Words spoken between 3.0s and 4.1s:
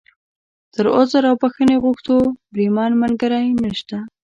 ملګری نشته.